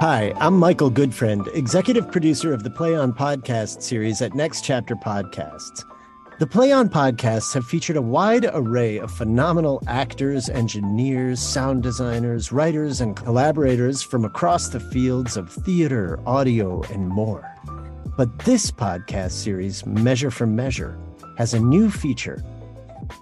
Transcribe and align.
Hi, 0.00 0.32
I'm 0.38 0.56
Michael 0.56 0.90
Goodfriend, 0.90 1.54
executive 1.54 2.10
producer 2.10 2.54
of 2.54 2.62
the 2.62 2.70
Play 2.70 2.96
On 2.96 3.12
podcast 3.12 3.82
series 3.82 4.22
at 4.22 4.32
Next 4.32 4.64
Chapter 4.64 4.96
Podcasts. 4.96 5.84
The 6.38 6.46
Play 6.46 6.72
On 6.72 6.88
podcasts 6.88 7.52
have 7.52 7.66
featured 7.66 7.98
a 7.98 8.00
wide 8.00 8.46
array 8.50 8.96
of 8.96 9.10
phenomenal 9.10 9.82
actors, 9.86 10.48
engineers, 10.48 11.38
sound 11.38 11.82
designers, 11.82 12.50
writers, 12.50 13.02
and 13.02 13.14
collaborators 13.14 14.00
from 14.00 14.24
across 14.24 14.70
the 14.70 14.80
fields 14.80 15.36
of 15.36 15.52
theater, 15.52 16.18
audio, 16.24 16.82
and 16.84 17.06
more. 17.06 17.46
But 18.16 18.38
this 18.38 18.70
podcast 18.70 19.32
series, 19.32 19.84
Measure 19.84 20.30
for 20.30 20.46
Measure, 20.46 20.98
has 21.36 21.52
a 21.52 21.60
new 21.60 21.90
feature. 21.90 22.42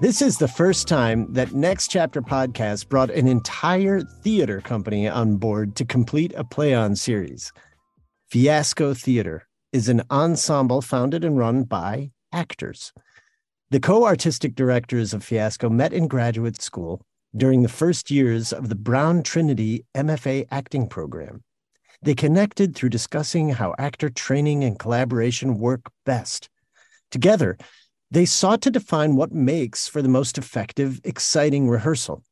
This 0.00 0.22
is 0.22 0.38
the 0.38 0.46
first 0.46 0.86
time 0.86 1.32
that 1.32 1.54
Next 1.54 1.88
Chapter 1.88 2.22
Podcast 2.22 2.88
brought 2.88 3.10
an 3.10 3.26
entire 3.26 4.00
theater 4.00 4.60
company 4.60 5.08
on 5.08 5.36
board 5.36 5.74
to 5.76 5.84
complete 5.84 6.32
a 6.36 6.44
play 6.44 6.72
on 6.72 6.94
series. 6.94 7.52
Fiasco 8.30 8.94
Theater 8.94 9.48
is 9.72 9.88
an 9.88 10.02
ensemble 10.10 10.82
founded 10.82 11.24
and 11.24 11.36
run 11.36 11.64
by 11.64 12.12
actors. 12.32 12.92
The 13.70 13.80
co 13.80 14.04
artistic 14.04 14.54
directors 14.54 15.12
of 15.12 15.24
Fiasco 15.24 15.68
met 15.68 15.92
in 15.92 16.06
graduate 16.06 16.62
school 16.62 17.02
during 17.36 17.62
the 17.62 17.68
first 17.68 18.10
years 18.10 18.52
of 18.52 18.68
the 18.68 18.74
Brown 18.74 19.22
Trinity 19.22 19.84
MFA 19.96 20.46
acting 20.50 20.88
program. 20.88 21.42
They 22.02 22.14
connected 22.14 22.74
through 22.74 22.90
discussing 22.90 23.48
how 23.48 23.74
actor 23.78 24.08
training 24.08 24.62
and 24.62 24.78
collaboration 24.78 25.58
work 25.58 25.90
best. 26.06 26.48
Together, 27.10 27.58
they 28.10 28.24
sought 28.24 28.62
to 28.62 28.70
define 28.70 29.16
what 29.16 29.32
makes 29.32 29.86
for 29.86 30.00
the 30.02 30.08
most 30.08 30.38
effective, 30.38 31.00
exciting 31.04 31.68
rehearsal. 31.68 32.22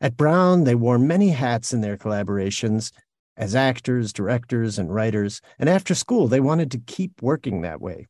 At 0.00 0.16
Brown, 0.16 0.64
they 0.64 0.74
wore 0.74 0.98
many 0.98 1.30
hats 1.30 1.72
in 1.72 1.80
their 1.80 1.96
collaborations 1.96 2.92
as 3.36 3.54
actors, 3.54 4.12
directors, 4.12 4.78
and 4.78 4.94
writers, 4.94 5.40
and 5.58 5.68
after 5.68 5.94
school, 5.94 6.26
they 6.26 6.40
wanted 6.40 6.70
to 6.70 6.78
keep 6.78 7.22
working 7.22 7.60
that 7.60 7.80
way. 7.80 8.06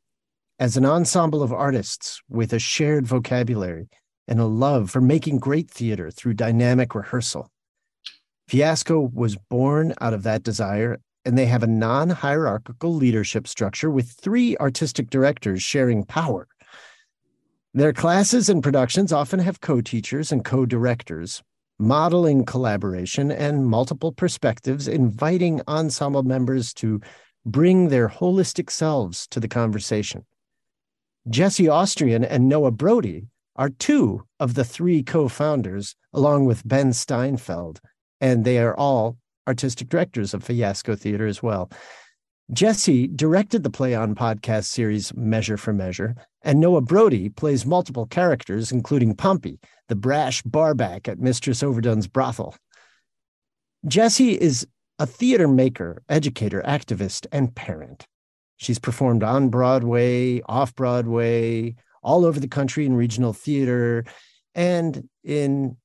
As 0.59 0.77
an 0.77 0.87
ensemble 0.87 1.43
of 1.43 1.53
artists 1.53 2.23
with 2.29 2.53
a 2.53 2.59
shared 2.59 3.07
vocabulary 3.07 3.89
and 4.29 4.41
a 4.41 4.47
love 4.47 4.91
for 4.91 5.01
making 5.01 5.39
great 5.39 5.71
theater 5.71 6.11
through 6.11 6.35
dynamic 6.35 6.95
rehearsal. 6.95 7.51
Fiasco 8.49 9.11
was 9.13 9.37
born 9.51 9.93
out 10.01 10.15
of 10.15 10.23
that 10.23 10.43
desire, 10.43 10.99
and 11.25 11.37
they 11.37 11.47
have 11.47 11.63
a 11.63 11.69
non 11.69 12.11
hierarchical 12.11 12.95
leadership 12.95 13.49
structure 13.49 13.91
with 13.91 14.13
three 14.13 14.57
artistic 14.59 15.11
directors 15.11 15.63
sharing 15.63 16.05
power. 16.05 16.47
Their 17.77 17.93
classes 17.93 18.49
and 18.49 18.63
productions 18.63 19.13
often 19.13 19.39
have 19.41 19.61
co 19.61 19.83
teachers 19.83 20.33
and 20.33 20.43
co 20.43 20.65
directors, 20.65 21.43
modeling 21.79 22.47
collaboration 22.47 23.31
and 23.31 23.67
multiple 23.67 24.13
perspectives, 24.13 24.89
inviting 24.89 25.61
ensemble 25.69 26.23
members 26.23 26.73
to 26.73 27.03
bring 27.45 27.91
their 27.91 28.09
holistic 28.09 28.71
selves 28.71 29.27
to 29.27 29.41
the 29.41 29.47
conversation. 29.47 30.25
Jessie 31.29 31.69
Austrian 31.69 32.25
and 32.25 32.49
Noah 32.49 32.71
Brody 32.71 33.27
are 33.57 33.69
two 33.69 34.23
of 34.41 34.55
the 34.55 34.65
three 34.65 35.03
co 35.03 35.29
founders, 35.29 35.97
along 36.15 36.47
with 36.47 36.67
Ben 36.67 36.95
Steinfeld, 36.95 37.83
and 38.23 38.47
they 38.47 38.59
are 38.59 38.75
all 38.75 39.19
artistic 39.47 39.91
directors 39.91 40.33
of 40.33 40.43
Fiasco 40.43 40.97
Theater 40.97 41.27
as 41.27 41.43
well. 41.43 41.71
Jessie 42.53 43.09
directed 43.09 43.65
the 43.65 43.71
Play 43.71 43.97
On 43.97 44.15
podcast 44.15 44.67
series 44.67 45.13
Measure 45.17 45.57
for 45.57 45.73
Measure, 45.73 46.15
and 46.43 46.61
Noah 46.61 46.81
Brody 46.81 47.29
plays 47.29 47.67
multiple 47.67 48.07
characters, 48.07 48.71
including 48.71 49.17
Pompey, 49.17 49.59
the 49.89 49.97
brash 49.97 50.43
barback 50.43 51.09
at 51.09 51.19
Mistress 51.19 51.65
Overdone's 51.65 52.07
brothel. 52.07 52.55
Jessie 53.89 54.41
is 54.41 54.65
a 55.01 55.07
theater 55.07 55.49
maker, 55.49 56.05
educator, 56.09 56.63
activist, 56.65 57.27
and 57.33 57.53
parent. 57.55 58.07
She's 58.59 58.79
performed 58.79 59.25
on 59.25 59.49
Broadway, 59.49 60.41
off 60.43 60.73
Broadway, 60.73 61.75
all 62.01 62.25
over 62.25 62.39
the 62.39 62.47
country 62.47 62.87
in 62.87 62.95
regional 62.95 63.33
theater, 63.33 64.05
and 64.55 65.09
in 65.25 65.77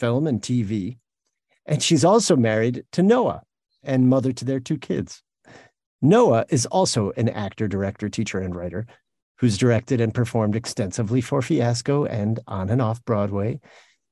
film 0.00 0.26
and 0.26 0.42
TV. 0.42 0.98
And 1.64 1.80
she's 1.80 2.04
also 2.04 2.34
married 2.34 2.84
to 2.92 3.04
Noah 3.04 3.42
and 3.84 4.08
mother 4.08 4.32
to 4.32 4.44
their 4.44 4.58
two 4.58 4.78
kids. 4.78 5.22
Noah 6.00 6.46
is 6.48 6.66
also 6.66 7.10
an 7.16 7.28
actor, 7.28 7.66
director, 7.68 8.08
teacher, 8.08 8.38
and 8.38 8.54
writer 8.54 8.86
who's 9.38 9.58
directed 9.58 10.00
and 10.00 10.14
performed 10.14 10.56
extensively 10.56 11.20
for 11.20 11.42
Fiasco 11.42 12.04
and 12.04 12.40
on 12.46 12.70
and 12.70 12.82
off 12.82 13.04
Broadway. 13.04 13.60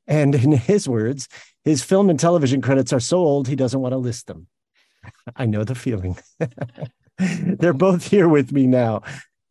And 0.06 0.34
in 0.34 0.52
his 0.52 0.88
words, 0.88 1.28
his 1.64 1.82
film 1.82 2.10
and 2.10 2.18
television 2.18 2.60
credits 2.60 2.92
are 2.92 3.00
so 3.00 3.18
old 3.18 3.48
he 3.48 3.56
doesn't 3.56 3.80
want 3.80 3.92
to 3.92 3.98
list 3.98 4.26
them. 4.28 4.46
I 5.36 5.46
know 5.46 5.64
the 5.64 5.74
feeling. 5.74 6.16
They're 7.18 7.72
both 7.72 8.08
here 8.08 8.28
with 8.28 8.52
me 8.52 8.66
now. 8.66 9.02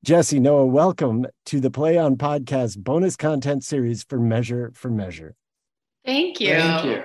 Jessie, 0.03 0.39
Noah, 0.39 0.67
welcome 0.67 1.25
to 1.47 1.59
the 1.59 1.71
Play 1.71 1.97
On 1.97 2.15
Podcast 2.15 2.77
bonus 2.77 3.15
content 3.15 3.63
series 3.63 4.03
for 4.03 4.19
Measure 4.19 4.71
for 4.75 4.89
Measure. 4.89 5.35
Thank 6.05 6.39
you. 6.39 6.53
Thank 6.53 6.85
you. 6.85 7.03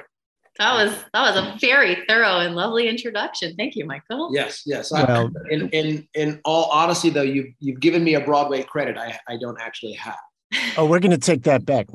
That 0.60 0.74
was 0.74 0.92
that 1.14 1.22
was 1.22 1.36
a 1.36 1.56
very 1.58 2.04
thorough 2.06 2.40
and 2.40 2.54
lovely 2.54 2.86
introduction. 2.86 3.56
Thank 3.56 3.76
you, 3.76 3.86
Michael. 3.86 4.30
Yes, 4.34 4.62
yes. 4.66 4.92
Well- 4.92 5.32
I, 5.34 5.52
in 5.54 5.70
in 5.70 6.06
in 6.14 6.40
all 6.44 6.66
honesty, 6.70 7.08
though, 7.08 7.22
you've 7.22 7.46
you've 7.60 7.80
given 7.80 8.04
me 8.04 8.14
a 8.14 8.20
Broadway 8.20 8.62
credit. 8.62 8.98
I 8.98 9.18
I 9.26 9.38
don't 9.38 9.58
actually 9.58 9.94
have. 9.94 10.16
Oh, 10.76 10.84
we're 10.86 10.98
going 10.98 11.12
to 11.12 11.18
take 11.18 11.42
that 11.44 11.64
back. 11.64 11.86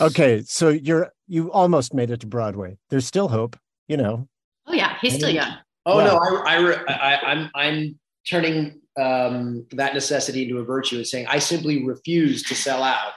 okay, 0.00 0.42
so 0.42 0.68
you're 0.68 1.10
you 1.26 1.50
almost 1.52 1.94
made 1.94 2.10
it 2.10 2.20
to 2.20 2.26
Broadway. 2.26 2.78
There's 2.90 3.06
still 3.06 3.28
hope, 3.28 3.56
you 3.88 3.96
know. 3.96 4.28
Oh 4.66 4.72
yeah, 4.72 4.96
he's 5.00 5.14
still 5.14 5.30
young. 5.30 5.52
Oh 5.84 5.98
Wow. 5.98 6.04
no, 6.04 6.16
I, 6.46 6.56
I, 6.88 6.94
I 6.94 7.20
I'm 7.32 7.50
I'm 7.54 7.98
turning 8.28 8.80
um, 9.00 9.66
that 9.72 9.94
necessity 9.94 10.42
into 10.44 10.58
a 10.58 10.64
virtue 10.64 10.96
and 10.96 11.06
saying 11.06 11.26
I 11.28 11.38
simply 11.38 11.84
refuse 11.84 12.42
to 12.44 12.54
sell 12.54 12.82
out. 12.82 13.12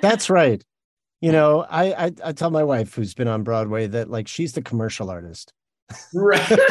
That's 0.00 0.30
right. 0.30 0.62
You 1.20 1.32
know, 1.32 1.64
I, 1.68 2.06
I 2.06 2.12
I 2.22 2.32
tell 2.32 2.50
my 2.50 2.64
wife 2.64 2.94
who's 2.94 3.14
been 3.14 3.28
on 3.28 3.44
Broadway 3.44 3.86
that 3.86 4.10
like 4.10 4.28
she's 4.28 4.52
the 4.52 4.62
commercial 4.62 5.10
artist. 5.10 5.52
Right. 6.12 6.52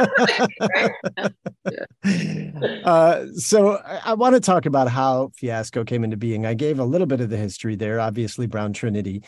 uh, 2.85 3.25
so 3.35 3.77
I, 3.77 4.01
I 4.05 4.13
want 4.13 4.35
to 4.35 4.39
talk 4.39 4.65
about 4.65 4.89
how 4.89 5.31
Fiasco 5.35 5.83
came 5.83 6.03
into 6.03 6.17
being. 6.17 6.45
I 6.45 6.53
gave 6.53 6.79
a 6.79 6.83
little 6.83 7.07
bit 7.07 7.21
of 7.21 7.29
the 7.29 7.37
history 7.37 7.75
there. 7.75 7.99
Obviously, 7.99 8.47
Brown 8.47 8.73
Trinity. 8.73 9.23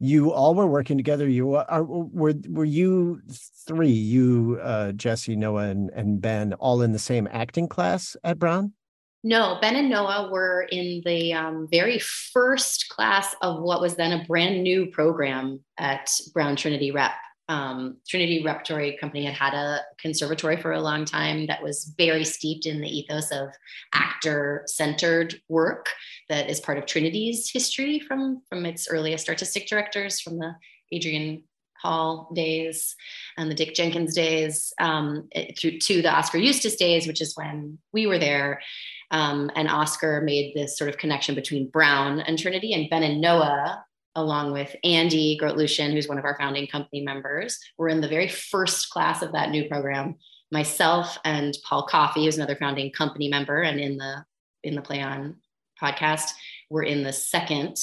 You 0.00 0.32
all 0.32 0.54
were 0.54 0.68
working 0.68 0.96
together. 0.96 1.28
You 1.28 1.56
are 1.56 1.82
were 1.82 2.34
were 2.48 2.64
you 2.64 3.20
three? 3.66 3.90
You, 3.90 4.60
uh, 4.62 4.92
Jessie, 4.92 5.34
Noah, 5.34 5.70
and 5.70 5.90
and 5.90 6.20
Ben, 6.20 6.52
all 6.54 6.82
in 6.82 6.92
the 6.92 7.00
same 7.00 7.26
acting 7.32 7.66
class 7.66 8.16
at 8.22 8.38
Brown. 8.38 8.74
No, 9.24 9.58
Ben 9.60 9.74
and 9.74 9.90
Noah 9.90 10.30
were 10.30 10.68
in 10.70 11.02
the 11.04 11.32
um, 11.32 11.66
very 11.70 11.98
first 11.98 12.88
class 12.88 13.34
of 13.42 13.60
what 13.60 13.80
was 13.80 13.96
then 13.96 14.12
a 14.12 14.24
brand 14.24 14.62
new 14.62 14.86
program 14.86 15.60
at 15.76 16.08
Brown 16.32 16.54
Trinity 16.54 16.92
Rep. 16.92 17.12
um, 17.48 17.96
Trinity 18.06 18.44
Repertory 18.44 18.96
Company 19.00 19.24
had 19.24 19.34
had 19.34 19.54
a 19.54 19.80
conservatory 19.98 20.56
for 20.56 20.72
a 20.72 20.80
long 20.80 21.04
time 21.04 21.46
that 21.46 21.62
was 21.62 21.94
very 21.96 22.24
steeped 22.24 22.66
in 22.66 22.80
the 22.80 22.88
ethos 22.88 23.30
of 23.32 23.48
actor 23.94 24.62
centered 24.66 25.40
work 25.48 25.88
that 26.28 26.48
is 26.50 26.60
part 26.60 26.78
of 26.78 26.86
Trinity's 26.86 27.50
history 27.50 28.00
from, 28.00 28.42
from 28.48 28.66
its 28.66 28.88
earliest 28.88 29.28
artistic 29.28 29.66
directors, 29.66 30.20
from 30.20 30.38
the 30.38 30.52
Adrian 30.92 31.42
Hall 31.80 32.30
days 32.34 32.96
and 33.36 33.50
the 33.50 33.54
Dick 33.54 33.74
Jenkins 33.74 34.14
days 34.14 34.72
um, 34.80 35.28
through 35.58 35.78
to 35.78 36.02
the 36.02 36.12
Oscar 36.12 36.38
Eustis 36.38 36.76
days, 36.76 37.06
which 37.06 37.20
is 37.20 37.36
when 37.36 37.78
we 37.92 38.06
were 38.06 38.18
there. 38.18 38.60
Um, 39.10 39.50
and 39.56 39.68
Oscar 39.68 40.20
made 40.20 40.54
this 40.54 40.76
sort 40.76 40.90
of 40.90 40.98
connection 40.98 41.34
between 41.34 41.70
Brown 41.70 42.20
and 42.20 42.38
Trinity, 42.38 42.72
and 42.72 42.90
Ben 42.90 43.02
and 43.02 43.20
Noah 43.20 43.84
along 44.18 44.52
with 44.52 44.74
Andy 44.82 45.38
Grotelueschen, 45.40 45.92
who's 45.92 46.08
one 46.08 46.18
of 46.18 46.24
our 46.24 46.36
founding 46.36 46.66
company 46.66 47.02
members. 47.02 47.58
We're 47.78 47.88
in 47.88 48.00
the 48.00 48.08
very 48.08 48.28
first 48.28 48.90
class 48.90 49.22
of 49.22 49.32
that 49.32 49.50
new 49.50 49.68
program. 49.68 50.16
Myself 50.50 51.18
and 51.24 51.56
Paul 51.64 51.86
Coffey, 51.86 52.24
who's 52.24 52.36
another 52.36 52.56
founding 52.56 52.90
company 52.90 53.28
member, 53.28 53.62
and 53.62 53.78
in 53.78 53.96
the 53.96 54.24
in 54.64 54.74
the 54.74 54.82
Play 54.82 55.02
On 55.02 55.36
podcast, 55.80 56.30
we're 56.68 56.82
in 56.82 57.04
the 57.04 57.12
second 57.12 57.76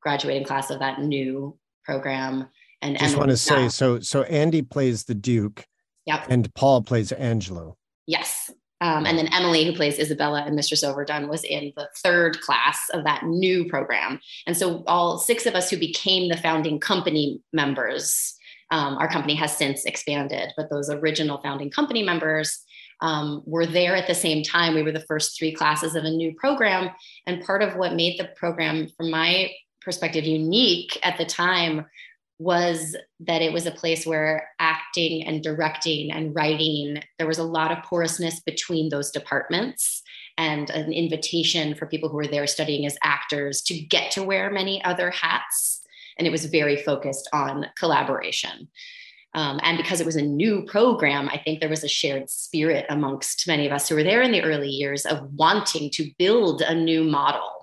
graduating 0.00 0.46
class 0.46 0.70
of 0.70 0.78
that 0.78 1.00
new 1.00 1.58
program. 1.84 2.48
And 2.82 2.98
just 2.98 3.16
want 3.16 3.30
to 3.30 3.36
say, 3.36 3.68
so 3.68 4.00
so 4.00 4.22
Andy 4.24 4.60
plays 4.60 5.04
the 5.04 5.14
Duke, 5.14 5.64
yep. 6.04 6.26
and 6.28 6.52
Paul 6.54 6.82
plays 6.82 7.12
Angelo. 7.12 7.76
Yes, 8.06 8.50
um, 8.82 9.06
and 9.06 9.16
then 9.16 9.32
Emily, 9.32 9.64
who 9.64 9.72
plays 9.72 10.00
Isabella 10.00 10.42
and 10.44 10.56
Mistress 10.56 10.82
Overdone, 10.82 11.28
was 11.28 11.44
in 11.44 11.72
the 11.76 11.88
third 12.02 12.40
class 12.40 12.90
of 12.92 13.04
that 13.04 13.22
new 13.24 13.68
program. 13.68 14.18
And 14.48 14.56
so, 14.56 14.82
all 14.88 15.18
six 15.18 15.46
of 15.46 15.54
us 15.54 15.70
who 15.70 15.76
became 15.76 16.28
the 16.28 16.36
founding 16.36 16.80
company 16.80 17.40
members, 17.52 18.34
um, 18.72 18.98
our 18.98 19.08
company 19.08 19.36
has 19.36 19.56
since 19.56 19.84
expanded, 19.84 20.52
but 20.56 20.68
those 20.68 20.90
original 20.90 21.40
founding 21.42 21.70
company 21.70 22.02
members 22.02 22.60
um, 23.02 23.42
were 23.46 23.66
there 23.66 23.94
at 23.94 24.08
the 24.08 24.16
same 24.16 24.42
time. 24.42 24.74
We 24.74 24.82
were 24.82 24.90
the 24.90 25.06
first 25.06 25.38
three 25.38 25.52
classes 25.52 25.94
of 25.94 26.02
a 26.02 26.10
new 26.10 26.34
program. 26.34 26.90
And 27.28 27.44
part 27.44 27.62
of 27.62 27.76
what 27.76 27.94
made 27.94 28.18
the 28.18 28.30
program, 28.34 28.88
from 28.96 29.12
my 29.12 29.52
perspective, 29.80 30.24
unique 30.24 30.98
at 31.04 31.18
the 31.18 31.24
time 31.24 31.86
was 32.42 32.96
that 33.20 33.42
it 33.42 33.52
was 33.52 33.66
a 33.66 33.70
place 33.70 34.06
where 34.06 34.48
acting 34.58 35.24
and 35.24 35.42
directing 35.42 36.10
and 36.10 36.34
writing, 36.34 37.02
there 37.18 37.26
was 37.26 37.38
a 37.38 37.44
lot 37.44 37.70
of 37.70 37.84
porousness 37.84 38.40
between 38.40 38.88
those 38.88 39.10
departments 39.10 40.02
and 40.38 40.70
an 40.70 40.92
invitation 40.92 41.74
for 41.74 41.86
people 41.86 42.08
who 42.08 42.16
were 42.16 42.26
there 42.26 42.46
studying 42.46 42.86
as 42.86 42.98
actors 43.02 43.62
to 43.62 43.78
get 43.78 44.10
to 44.12 44.22
wear 44.22 44.50
many 44.50 44.82
other 44.84 45.10
hats. 45.10 45.82
And 46.18 46.26
it 46.26 46.30
was 46.30 46.46
very 46.46 46.76
focused 46.76 47.28
on 47.32 47.66
collaboration. 47.78 48.68
Um, 49.34 49.60
and 49.62 49.78
because 49.78 50.00
it 50.00 50.06
was 50.06 50.16
a 50.16 50.22
new 50.22 50.64
program, 50.66 51.28
I 51.28 51.38
think 51.38 51.60
there 51.60 51.70
was 51.70 51.84
a 51.84 51.88
shared 51.88 52.28
spirit 52.28 52.84
amongst 52.90 53.46
many 53.46 53.66
of 53.66 53.72
us 53.72 53.88
who 53.88 53.94
were 53.94 54.02
there 54.02 54.22
in 54.22 54.32
the 54.32 54.42
early 54.42 54.68
years 54.68 55.06
of 55.06 55.22
wanting 55.34 55.90
to 55.90 56.10
build 56.18 56.60
a 56.60 56.74
new 56.74 57.04
model 57.04 57.61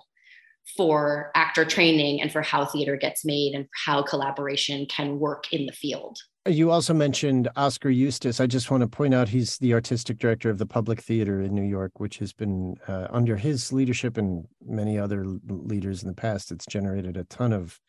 for 0.76 1.32
actor 1.36 1.66
training 1.66 2.22
and 2.22 2.32
for 2.32 2.42
how 2.42 2.66
theater 2.66 2.96
gets 2.96 3.26
made 3.26 3.54
and 3.54 3.68
how 3.86 4.02
collaboration 4.02 4.86
can 4.86 5.20
work 5.20 5.52
in 5.52 5.66
the 5.66 5.72
field. 5.72 6.18
You 6.48 6.72
also 6.72 6.94
mentioned 6.94 7.50
Oscar 7.56 7.90
Eustis. 7.90 8.40
I 8.40 8.48
just 8.48 8.72
want 8.72 8.82
to 8.82 8.88
point 8.88 9.14
out 9.14 9.30
he's 9.30 9.58
the 9.58 9.74
artistic 9.74 10.18
director 10.18 10.50
of 10.50 10.58
the 10.58 10.66
Public 10.66 11.02
Theater 11.02 11.42
in 11.42 11.54
New 11.54 11.64
York, 11.64 12.00
which 12.00 12.18
has 12.20 12.34
been 12.34 12.76
uh, 12.88 13.08
under 13.12 13.36
his 13.36 13.72
leadership 13.74 14.18
and 14.18 14.46
many 14.66 14.98
other 14.98 15.26
leaders 15.48 16.02
in 16.02 16.08
the 16.08 16.16
past. 16.16 16.52
It's 16.52 16.66
generated 16.66 17.18
a 17.18 17.26
ton 17.26 17.54
of 17.54 17.80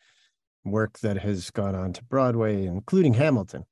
work 0.64 0.98
that 0.98 1.18
has 1.18 1.50
gone 1.50 1.74
on 1.74 1.92
to 1.94 2.04
Broadway, 2.04 2.66
including 2.66 3.14
Hamilton. 3.14 3.64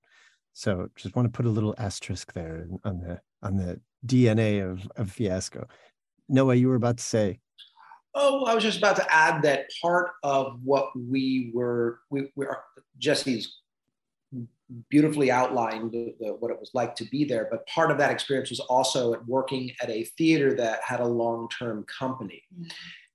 So 0.53 0.89
just 0.97 1.15
want 1.15 1.27
to 1.27 1.37
put 1.37 1.47
a 1.47 1.51
little 1.51 1.75
asterisk 1.79 2.33
there 2.33 2.67
on 2.85 3.01
the 3.01 3.21
on 3.43 3.57
the 3.57 3.81
DNA 4.07 4.69
of, 4.69 4.89
of 4.97 5.11
Fiasco. 5.13 5.67
Noah, 6.29 6.55
you 6.55 6.69
were 6.69 6.75
about 6.75 6.99
to 6.99 7.05
say. 7.05 7.41
Oh, 8.15 8.45
I 8.47 8.55
was 8.55 8.65
just 8.65 8.79
about 8.79 8.97
to 8.97 9.15
add 9.15 9.43
that 9.43 9.67
part 9.81 10.13
of 10.23 10.59
what 10.65 10.91
we 10.99 11.51
were, 11.55 12.01
we, 12.11 12.31
we 12.35 12.47
are, 12.47 12.63
Jessie's 12.99 13.59
beautifully 14.91 15.31
outlined 15.31 15.93
the, 15.93 16.15
the, 16.21 16.29
what 16.35 16.51
it 16.51 16.59
was 16.59 16.71
like 16.75 16.95
to 16.97 17.05
be 17.07 17.25
there, 17.25 17.49
but 17.51 17.67
part 17.67 17.91
of 17.91 17.99
that 17.99 18.11
experience 18.11 18.51
was 18.51 18.61
also 18.61 19.15
at 19.15 19.27
working 19.27 19.73
at 19.81 19.91
a 19.91 20.05
theater 20.05 20.55
that 20.55 20.81
had 20.85 21.01
a 21.01 21.07
long-term 21.07 21.87
company. 21.99 22.43
Mm-hmm. 22.55 22.69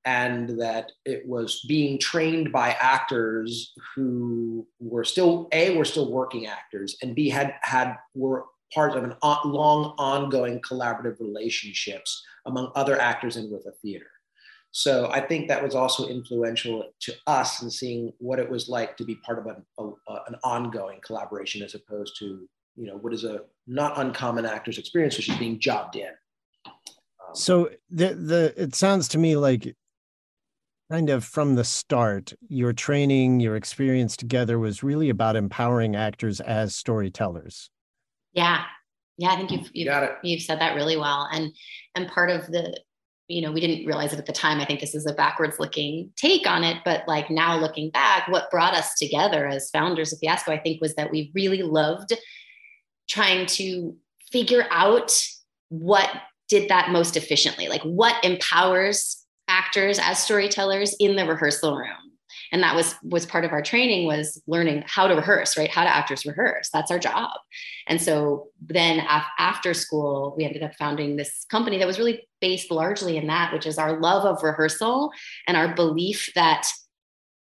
And 0.05 0.59
that 0.59 0.91
it 1.05 1.25
was 1.25 1.63
being 1.65 1.97
trained 1.97 2.51
by 2.51 2.71
actors 2.71 3.73
who 3.95 4.67
were 4.81 5.05
still 5.05 5.47
a 5.53 5.77
were 5.77 5.85
still 5.85 6.11
working 6.11 6.45
actors, 6.45 6.97
and 7.01 7.15
b 7.15 7.29
had 7.29 7.55
had 7.61 7.95
were 8.13 8.43
part 8.73 8.97
of 8.97 9.03
an 9.05 9.15
long 9.23 9.95
ongoing 9.97 10.59
collaborative 10.59 11.21
relationships 11.21 12.21
among 12.45 12.73
other 12.75 12.99
actors 12.99 13.37
and 13.37 13.49
with 13.49 13.65
a 13.65 13.71
theater. 13.81 14.07
So 14.75 15.07
I 15.11 15.21
think 15.21 15.47
that 15.47 15.61
was 15.61 15.75
also 15.75 16.07
influential 16.07 16.83
to 17.01 17.13
us 17.27 17.61
in 17.61 17.69
seeing 17.69 18.11
what 18.17 18.39
it 18.39 18.49
was 18.49 18.67
like 18.67 18.97
to 18.97 19.05
be 19.05 19.15
part 19.17 19.37
of 19.37 19.45
an, 19.45 19.63
a, 19.77 19.83
an 20.27 20.35
ongoing 20.43 20.99
collaboration 21.05 21.61
as 21.61 21.75
opposed 21.75 22.17
to, 22.17 22.49
you 22.75 22.87
know, 22.87 22.97
what 22.97 23.13
is 23.13 23.23
a 23.23 23.41
not 23.67 23.99
uncommon 23.99 24.47
actor's 24.47 24.79
experience, 24.79 25.15
which 25.15 25.29
is 25.29 25.37
being 25.37 25.59
jobbed 25.59 25.95
in. 25.95 26.09
Um, 26.65 26.73
so 27.35 27.69
the 27.91 28.15
the 28.15 28.53
it 28.57 28.73
sounds 28.73 29.07
to 29.09 29.19
me 29.19 29.37
like 29.37 29.75
kind 30.91 31.11
of 31.11 31.23
from 31.23 31.53
the 31.53 31.63
start, 31.63 32.33
your 32.49 32.73
training, 32.73 33.41
your 33.41 33.55
experience 33.55 34.17
together 34.17 34.57
was 34.57 34.81
really 34.81 35.09
about 35.09 35.35
empowering 35.35 35.95
actors 35.95 36.39
as 36.41 36.75
storytellers. 36.75 37.69
Yeah. 38.33 38.63
Yeah, 39.19 39.33
I 39.33 39.35
think 39.35 39.51
you've 39.51 39.69
you've, 39.71 40.09
you've 40.23 40.41
said 40.41 40.59
that 40.61 40.73
really 40.73 40.97
well. 40.97 41.29
And 41.31 41.53
and 41.93 42.07
part 42.07 42.31
of 42.31 42.47
the 42.47 42.75
you 43.27 43.41
know, 43.41 43.51
we 43.51 43.61
didn't 43.61 43.85
realize 43.85 44.13
it 44.13 44.19
at 44.19 44.25
the 44.25 44.33
time. 44.33 44.59
I 44.59 44.65
think 44.65 44.79
this 44.79 44.95
is 44.95 45.05
a 45.05 45.13
backwards 45.13 45.59
looking 45.59 46.11
take 46.15 46.45
on 46.45 46.63
it. 46.63 46.77
But 46.83 47.07
like 47.07 47.29
now 47.29 47.57
looking 47.57 47.89
back, 47.89 48.27
what 48.27 48.51
brought 48.51 48.73
us 48.73 48.95
together 48.95 49.47
as 49.47 49.69
founders 49.69 50.11
of 50.11 50.19
Fiasco, 50.19 50.51
I 50.51 50.59
think, 50.59 50.81
was 50.81 50.95
that 50.95 51.11
we 51.11 51.31
really 51.33 51.63
loved 51.63 52.13
trying 53.09 53.45
to 53.45 53.95
figure 54.31 54.65
out 54.71 55.17
what 55.69 56.09
did 56.49 56.69
that 56.69 56.89
most 56.89 57.15
efficiently, 57.15 57.67
like 57.67 57.81
what 57.83 58.23
empowers 58.23 59.25
actors 59.47 59.99
as 59.99 60.21
storytellers 60.21 60.95
in 60.99 61.15
the 61.15 61.25
rehearsal 61.25 61.77
room 61.77 62.12
and 62.53 62.61
that 62.61 62.75
was 62.75 62.95
was 63.03 63.25
part 63.25 63.43
of 63.43 63.51
our 63.51 63.63
training 63.63 64.07
was 64.07 64.41
learning 64.47 64.83
how 64.85 65.07
to 65.07 65.15
rehearse 65.15 65.57
right? 65.57 65.69
How 65.69 65.83
do 65.83 65.89
actors 65.89 66.25
rehearse? 66.25 66.69
That's 66.71 66.91
our 66.91 66.99
job. 66.99 67.31
And 67.87 68.01
so 68.01 68.47
then 68.61 68.99
af- 68.99 69.25
after 69.39 69.73
school 69.73 70.35
we 70.37 70.45
ended 70.45 70.63
up 70.63 70.75
founding 70.75 71.17
this 71.17 71.45
company 71.49 71.79
that 71.79 71.87
was 71.87 71.97
really 71.97 72.27
based 72.39 72.71
largely 72.71 73.17
in 73.17 73.27
that 73.27 73.51
which 73.51 73.65
is 73.65 73.77
our 73.77 73.99
love 73.99 74.23
of 74.25 74.43
rehearsal 74.43 75.11
and 75.47 75.57
our 75.57 75.73
belief 75.73 76.31
that 76.35 76.67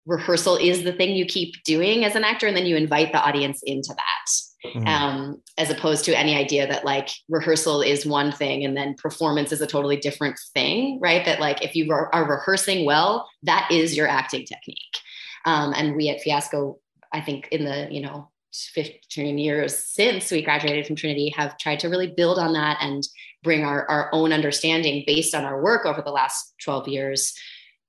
rehearsal 0.05 0.55
is 0.55 0.83
the 0.83 0.93
thing 0.93 1.15
you 1.15 1.25
keep 1.25 1.53
doing 1.63 2.03
as 2.05 2.15
an 2.15 2.23
actor 2.23 2.47
and 2.47 2.57
then 2.57 2.65
you 2.65 2.75
invite 2.75 3.11
the 3.11 3.21
audience 3.21 3.61
into 3.63 3.93
that 3.93 4.71
mm. 4.75 4.87
um, 4.87 5.41
as 5.57 5.69
opposed 5.69 6.05
to 6.05 6.17
any 6.17 6.35
idea 6.35 6.67
that 6.67 6.83
like 6.83 7.09
rehearsal 7.29 7.81
is 7.81 8.05
one 8.05 8.31
thing 8.31 8.65
and 8.65 8.75
then 8.75 8.95
performance 8.95 9.51
is 9.51 9.61
a 9.61 9.67
totally 9.67 9.97
different 9.97 10.39
thing 10.53 10.99
right? 11.01 11.25
That 11.25 11.39
like 11.39 11.63
if 11.63 11.75
you 11.75 11.91
are 11.91 12.25
rehearsing 12.25 12.85
well 12.85 13.29
that 13.43 13.69
is 13.71 13.95
your 13.95 14.07
acting 14.07 14.45
technique 14.45 14.97
um, 15.45 15.73
and 15.75 15.95
we 15.95 16.09
at 16.09 16.21
Fiasco, 16.21 16.79
I 17.11 17.21
think 17.21 17.47
in 17.51 17.65
the, 17.65 17.87
you 17.91 18.01
know, 18.01 18.29
15 18.53 19.37
years 19.37 19.77
since 19.77 20.29
we 20.29 20.41
graduated 20.41 20.85
from 20.85 20.95
Trinity 20.95 21.33
have 21.37 21.57
tried 21.57 21.79
to 21.79 21.87
really 21.87 22.07
build 22.07 22.37
on 22.37 22.53
that 22.53 22.77
and 22.81 23.07
bring 23.43 23.63
our, 23.63 23.89
our 23.89 24.09
own 24.11 24.33
understanding 24.33 25.03
based 25.07 25.33
on 25.33 25.45
our 25.45 25.61
work 25.61 25.85
over 25.85 26.01
the 26.01 26.11
last 26.11 26.53
12 26.63 26.87
years 26.89 27.33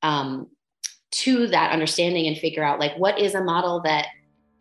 um, 0.02 0.48
to 1.10 1.48
that 1.48 1.72
understanding 1.72 2.26
and 2.26 2.38
figure 2.38 2.62
out 2.62 2.78
like 2.78 2.96
what 2.96 3.18
is 3.18 3.34
a 3.34 3.42
model 3.42 3.80
that 3.82 4.06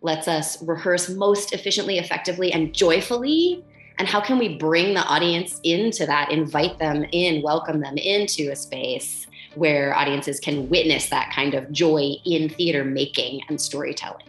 lets 0.01 0.27
us 0.27 0.61
rehearse 0.63 1.09
most 1.09 1.53
efficiently, 1.53 1.99
effectively, 1.99 2.51
and 2.51 2.73
joyfully? 2.73 3.63
And 3.99 4.07
how 4.07 4.19
can 4.19 4.39
we 4.39 4.57
bring 4.57 4.95
the 4.95 5.05
audience 5.05 5.59
into 5.63 6.07
that 6.07 6.31
invite 6.31 6.79
them 6.79 7.05
in 7.11 7.43
welcome 7.43 7.79
them 7.81 7.97
into 7.97 8.49
a 8.51 8.55
space 8.55 9.27
where 9.55 9.95
audiences 9.95 10.39
can 10.39 10.69
witness 10.69 11.09
that 11.09 11.31
kind 11.33 11.53
of 11.53 11.71
joy 11.71 12.13
in 12.25 12.49
theater 12.49 12.83
making 12.83 13.41
and 13.49 13.59
storytelling. 13.59 14.25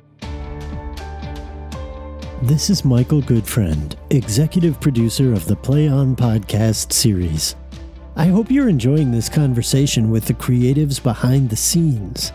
This 2.42 2.70
is 2.70 2.84
Michael 2.84 3.22
Goodfriend, 3.22 3.94
executive 4.10 4.80
producer 4.80 5.32
of 5.32 5.44
the 5.46 5.54
Play 5.54 5.86
On 5.86 6.16
podcast 6.16 6.92
series. 6.92 7.54
I 8.16 8.26
hope 8.26 8.50
you're 8.50 8.68
enjoying 8.68 9.12
this 9.12 9.28
conversation 9.28 10.10
with 10.10 10.26
the 10.26 10.34
creatives 10.34 11.02
behind 11.02 11.48
the 11.48 11.56
scenes. 11.56 12.32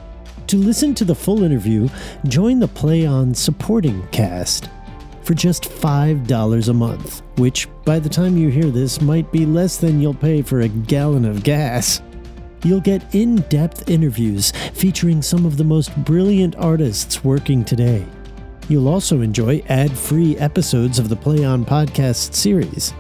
To 0.48 0.56
listen 0.56 0.96
to 0.96 1.04
the 1.04 1.14
full 1.14 1.44
interview, 1.44 1.90
join 2.26 2.60
the 2.60 2.70
Play 2.70 3.06
On 3.06 3.34
supporting 3.34 4.08
cast 4.08 4.70
for 5.24 5.34
just 5.34 5.66
$5 5.66 6.70
a 6.70 6.74
month, 6.74 7.22
which 7.38 7.68
by 7.84 8.00
the 8.00 8.08
time 8.08 8.38
you 8.38 8.48
hear 8.48 8.72
this 8.72 9.02
might 9.02 9.30
be 9.30 9.46
less 9.46 9.76
than 9.76 10.00
you'll 10.00 10.14
pay 10.14 10.42
for 10.42 10.62
a 10.62 10.70
gallon 10.70 11.26
of 11.26 11.44
gas. 11.44 12.02
You'll 12.64 12.82
get 12.82 13.16
in 13.16 13.38
depth 13.50 13.90
interviews 13.90 14.52
featuring 14.74 15.22
some 15.22 15.46
of 15.46 15.58
the 15.58 15.64
most 15.64 15.96
brilliant 16.04 16.56
artists 16.56 17.24
working 17.24 17.64
today. 17.64 18.06
You'll 18.70 18.90
also 18.90 19.22
enjoy 19.22 19.64
ad 19.70 19.98
free 19.98 20.38
episodes 20.38 21.00
of 21.00 21.10
the 21.10 21.16
Play 21.16 21.46
On 21.46 21.66
podcast 21.66 22.34
series. 22.34 22.94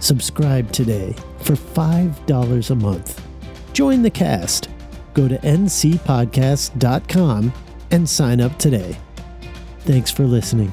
Subscribe 0.00 0.72
today 0.72 1.14
for 1.38 1.54
$5 1.54 2.70
a 2.70 2.74
month. 2.74 3.22
Join 3.72 4.02
the 4.02 4.10
cast. 4.10 4.68
Go 5.14 5.28
to 5.28 5.38
ncpodcast.com 5.38 7.52
and 7.90 8.08
sign 8.08 8.40
up 8.40 8.58
today. 8.58 8.96
Thanks 9.80 10.10
for 10.10 10.24
listening. 10.24 10.72